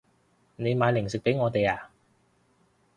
[0.55, 1.91] 你買零食畀我哋啊